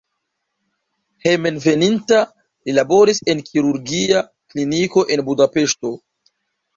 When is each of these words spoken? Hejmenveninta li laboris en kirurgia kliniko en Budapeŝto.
Hejmenveninta 1.25 2.21
li 2.69 2.73
laboris 2.77 3.21
en 3.33 3.43
kirurgia 3.49 4.23
kliniko 4.55 5.05
en 5.17 5.23
Budapeŝto. 5.29 5.93